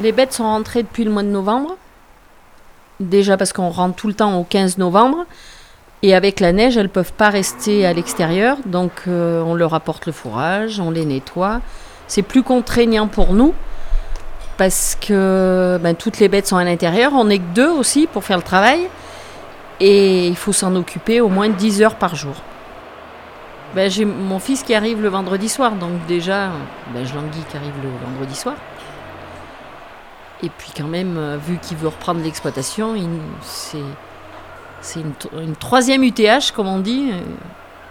[0.00, 1.76] Les bêtes sont rentrées depuis le mois de novembre.
[3.00, 5.24] Déjà parce qu'on rentre tout le temps au 15 novembre.
[6.02, 8.58] Et avec la neige, elles ne peuvent pas rester à l'extérieur.
[8.66, 11.60] Donc euh, on leur apporte le fourrage, on les nettoie.
[12.06, 13.54] C'est plus contraignant pour nous
[14.56, 17.12] parce que ben, toutes les bêtes sont à l'intérieur.
[17.14, 18.88] On n'est que deux aussi pour faire le travail.
[19.80, 22.34] Et il faut s'en occuper au moins 10 heures par jour.
[23.74, 26.48] Ben, j'ai mon fils qui arrive le vendredi soir, donc déjà,
[26.94, 28.54] ben, je languis qui arrive le vendredi soir.
[30.42, 32.94] Et puis quand même, euh, vu qu'il veut reprendre l'exploitation,
[33.42, 37.20] c'est, une, troisième UTH, comme on dit, euh,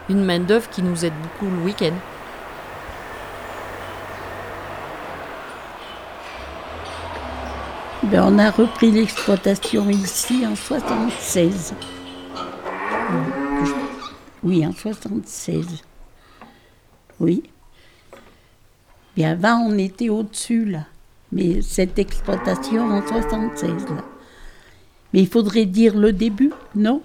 [0.09, 1.93] une main-d'œuvre qui nous aide beaucoup le week-end.
[8.03, 11.73] Ben, on a repris l'exploitation ici en 76.
[14.43, 15.83] Oui, en 76.
[17.19, 17.43] Oui.
[19.17, 20.85] Et avant, on était au-dessus, là.
[21.31, 24.03] Mais cette exploitation en 76, là.
[25.13, 27.01] Mais il faudrait dire le début, non?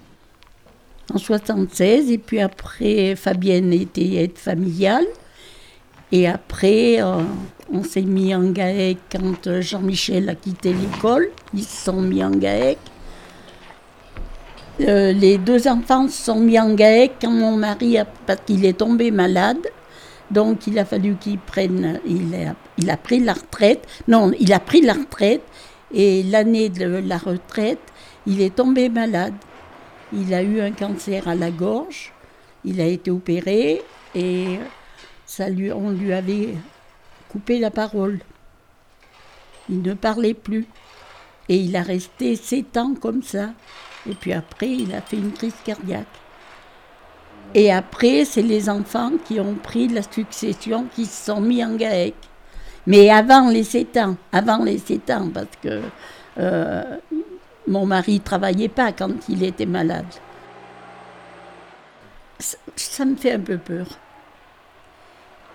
[1.12, 5.06] En 76, et puis après, Fabienne était aide familiale.
[6.10, 7.22] Et après, euh,
[7.72, 11.30] on s'est mis en GAEC quand Jean-Michel a quitté l'école.
[11.54, 12.78] Ils se sont mis en GAEC.
[14.80, 18.78] Euh, les deux enfants se sont mis en GAEC quand mon mari, parce qu'il est
[18.78, 19.66] tombé malade.
[20.32, 23.86] Donc il a fallu qu'il prenne, il a, pris la retraite.
[24.08, 25.42] Non, il a pris la retraite
[25.92, 27.80] et l'année de la retraite,
[28.26, 29.34] il est tombé malade.
[30.12, 32.12] Il a eu un cancer à la gorge,
[32.64, 33.82] il a été opéré
[34.14, 34.58] et
[35.26, 36.54] ça lui, on lui avait
[37.28, 38.18] coupé la parole.
[39.68, 40.66] Il ne parlait plus.
[41.48, 43.50] Et il a resté sept ans comme ça.
[44.08, 46.21] Et puis après, il a fait une crise cardiaque.
[47.54, 51.74] Et après, c'est les enfants qui ont pris la succession, qui se sont mis en
[51.76, 52.14] GAEC.
[52.86, 55.82] Mais avant les 7 ans, avant les 7 ans, parce que
[56.38, 56.96] euh,
[57.66, 60.06] mon mari ne travaillait pas quand il était malade.
[62.74, 63.86] Ça, me fait un peu peur.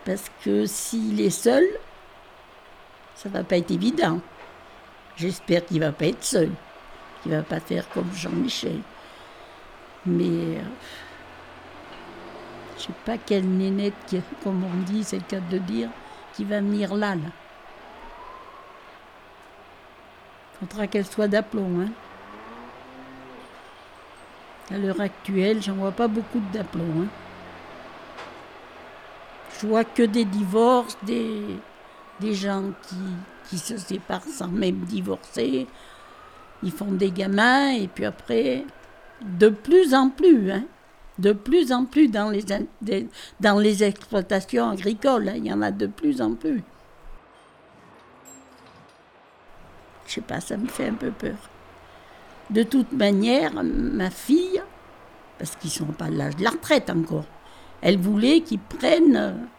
[0.05, 1.65] Parce que s'il est seul,
[3.15, 4.21] ça va pas être évident.
[5.17, 6.51] J'espère qu'il va pas être seul
[7.27, 8.79] il va pas faire comme Jean-Michel.
[10.05, 10.61] Mais euh,
[12.77, 15.89] je sais pas quelle nénette, comme on dit, c'est le cas de dire,
[16.33, 17.15] qui va venir là.
[17.15, 17.29] là.
[20.59, 21.81] Faudra qu'elle soit d'aplomb.
[21.81, 21.89] Hein.
[24.73, 27.03] À l'heure actuelle, j'en vois pas beaucoup d'aplomb.
[27.03, 27.07] Hein.
[29.59, 31.41] Je vois que des divorces, des,
[32.19, 32.95] des gens qui,
[33.49, 35.67] qui se séparent sans même divorcer,
[36.63, 38.65] ils font des gamins et puis après,
[39.21, 40.63] de plus en plus, hein,
[41.19, 43.07] de plus en plus dans les,
[43.39, 46.63] dans les exploitations agricoles, hein, il y en a de plus en plus.
[50.05, 51.37] Je sais pas, ça me fait un peu peur.
[52.49, 54.61] De toute manière, ma fille,
[55.37, 57.25] parce qu'ils sont pas à l'âge de la retraite encore,
[57.81, 59.49] elle voulait qu'ils prennent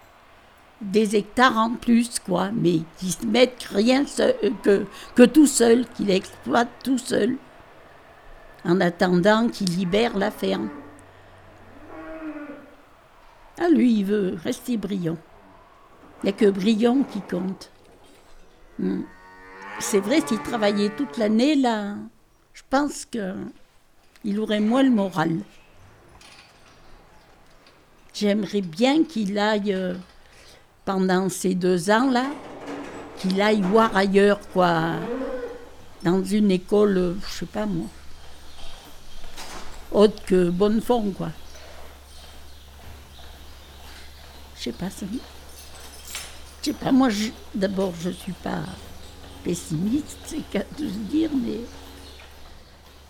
[0.80, 5.46] des hectares en plus, quoi, mais qui se mettent rien seul, euh, que, que tout
[5.46, 7.36] seul, qu'il exploite tout seul,
[8.64, 10.68] en attendant qu'il libère la ferme.
[13.58, 15.16] Ah, lui, il veut rester brillant.
[16.22, 17.70] Il n'y a que brillant qui compte.
[18.78, 19.02] Hmm.
[19.80, 21.94] C'est vrai, s'il travaillait toute l'année, là,
[22.52, 25.38] je pense qu'il aurait moins le moral.
[28.14, 29.94] J'aimerais bien qu'il aille euh,
[30.84, 32.26] pendant ces deux ans-là,
[33.18, 34.94] qu'il aille voir ailleurs, quoi,
[36.02, 37.86] dans une école, je sais pas moi,
[39.92, 41.30] autre que Bonnefond, quoi.
[44.56, 45.06] Je pas, ça.
[46.60, 47.08] Je sais pas, moi,
[47.54, 48.62] d'abord, je suis pas
[49.44, 51.60] pessimiste, c'est qu'à se dire, mais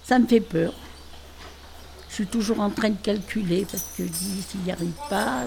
[0.04, 0.72] ça me fait peur.
[2.08, 5.44] Je suis toujours en train de calculer parce que je dis s'il n'y arrive pas.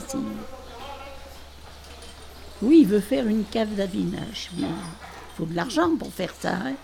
[2.62, 4.52] Oui, il veut faire une cave d'affinage.
[4.58, 4.68] Il
[5.36, 6.54] faut de l'argent pour faire ça.
[6.54, 6.76] Hein.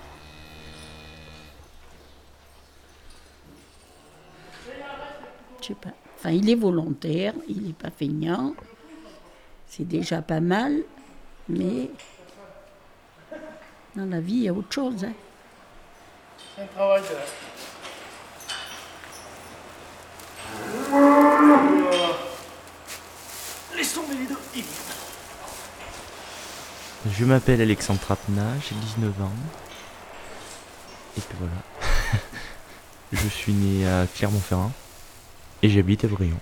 [5.62, 5.94] Je sais pas.
[6.18, 8.56] Enfin, il est volontaire, il n'est pas feignant.
[9.70, 10.78] C'est déjà pas mal,
[11.50, 11.90] mais
[13.96, 15.04] dans la vie, il y a autre chose.
[15.04, 15.14] Hein.
[16.56, 17.08] C'est un travail de...
[23.76, 24.38] Laissons les deux.
[27.12, 29.32] Je m'appelle Alexandre Trapna, j'ai 19 ans.
[31.18, 31.54] Et puis voilà.
[33.12, 34.72] je suis né à Clermont-Ferrand
[35.62, 36.38] et j'habite à Brion,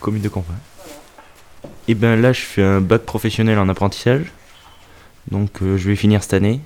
[0.00, 0.56] commune de campagne.
[1.86, 4.32] Et ben là, je fais un bac professionnel en apprentissage.
[5.30, 6.60] Donc euh, je vais finir cette année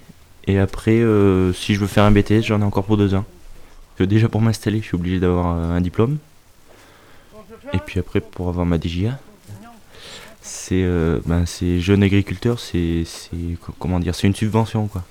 [0.46, 3.24] Et après, euh, si je veux faire un BTS, j'en ai encore pour deux ans.
[3.96, 6.18] Que déjà pour m'installer, je suis obligé d'avoir euh, un diplôme.
[7.72, 9.18] Et puis après, pour avoir ma DGA,
[10.40, 10.86] c'est
[11.26, 13.04] ben, c'est jeune agriculteur, c'est
[13.78, 15.04] comment dire, c'est une subvention quoi,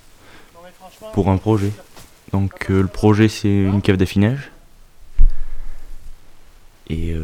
[1.12, 1.70] pour un projet.
[2.32, 4.50] Donc le projet c'est une cave d'affinage.
[6.90, 7.14] Et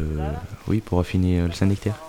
[0.69, 1.99] oui, pour affiner le Saint-Nectaire.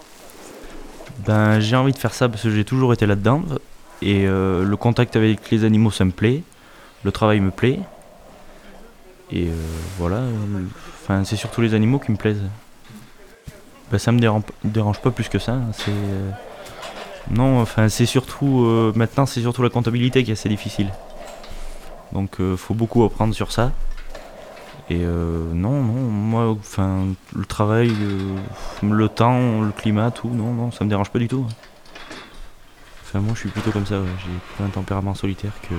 [1.21, 3.43] Ben j'ai envie de faire ça parce que j'ai toujours été là-dedans.
[4.03, 6.43] Et euh, le contact avec les animaux ça me plaît.
[7.05, 7.81] Le travail me plaît.
[9.31, 9.53] Et euh,
[9.99, 10.21] voilà,
[11.03, 12.45] enfin c'est surtout les animaux qui me plaisent.
[13.91, 14.21] Ben, ça me
[14.65, 15.59] dérange, pas plus que ça.
[15.73, 16.31] C'est euh,
[17.31, 20.93] non, enfin c'est surtout maintenant c'est surtout la comptabilité qui est assez difficile.
[22.13, 23.73] Donc faut beaucoup apprendre sur ça.
[24.89, 28.37] Et euh, non, non, moi, enfin le travail, euh,
[28.89, 31.45] le temps, le climat, tout, non, non, ça me dérange pas du tout.
[31.49, 31.55] hein.
[33.03, 34.01] Enfin moi je suis plutôt comme ça.
[34.01, 35.75] ouais, J'ai plus un tempérament solitaire que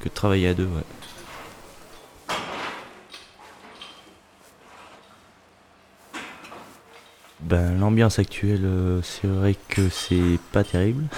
[0.00, 0.66] que de travailler à deux.
[0.66, 0.82] Ouais.
[7.40, 11.04] Ben, l'ambiance actuelle, euh, c'est vrai que c'est pas terrible.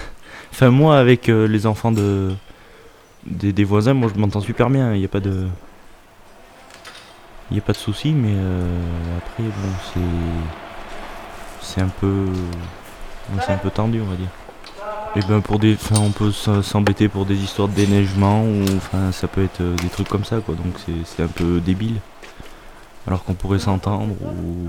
[0.53, 2.32] Enfin, moi, avec euh, les enfants de
[3.26, 4.94] des, des voisins, moi, je m'entends super bien.
[4.94, 5.47] Il n'y a pas de,
[7.50, 10.00] il y a pas de souci, mais euh, après, bon, c'est,
[11.60, 12.26] c'est un peu,
[13.44, 14.28] c'est un peu tendu, on va dire.
[15.16, 19.12] Et ben, pour des, enfin, on peut s'embêter pour des histoires de déneigement ou, enfin,
[19.12, 20.54] ça peut être euh, des trucs comme ça, quoi.
[20.54, 22.00] Donc, c'est, un peu débile.
[23.06, 24.69] Alors qu'on pourrait s'entendre ou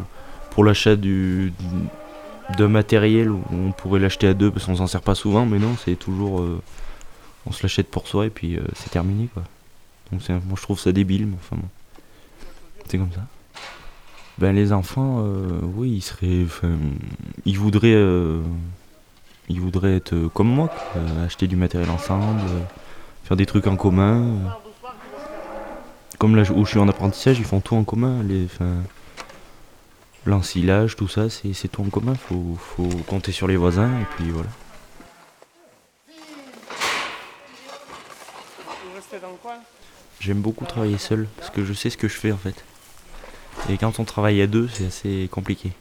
[0.52, 1.54] pour l'achat du
[2.56, 5.76] de matériel on pourrait l'acheter à deux parce qu'on s'en sert pas souvent mais non
[5.84, 6.62] c'est toujours euh,
[7.46, 9.44] on se l'achète pour soi et puis euh, c'est terminé quoi
[10.12, 11.68] donc moi je trouve ça débile mais enfin bon
[12.90, 13.22] c'est comme ça
[14.38, 16.46] ben les enfants euh, oui ils seraient
[17.46, 18.42] ils voudraient euh,
[19.50, 22.42] ils voudraient être comme moi quoi, acheter du matériel ensemble
[23.24, 24.26] faire des trucs en commun
[26.20, 28.48] comme là où je suis en apprentissage ils font tout en commun les
[30.28, 32.14] l'ensilage, tout ça, c'est c'est tout en commun.
[32.16, 34.50] Faut, faut compter sur les voisins et puis voilà.
[40.20, 42.64] J'aime beaucoup travailler seul parce que je sais ce que je fais en fait.
[43.70, 45.72] Et quand on travaille à deux, c'est assez compliqué.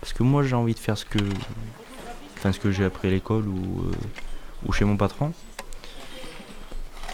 [0.00, 1.18] Parce que moi j'ai envie de faire ce que,
[2.38, 5.32] enfin ce que j'ai appris à l'école ou, euh, chez mon patron.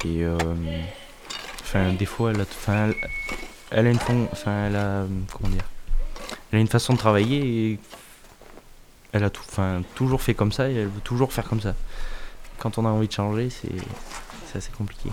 [0.05, 0.37] Et euh,
[1.63, 2.91] enfin des fois elle a, enfin,
[3.71, 3.99] elle, a une
[4.31, 5.65] enfin elle a, comment dire,
[6.53, 7.79] elle a une façon de travailler et
[9.13, 11.75] elle a tout, enfin, toujours fait comme ça et elle veut toujours faire comme ça.
[12.59, 15.11] Quand on a envie de changer, c'est assez compliqué.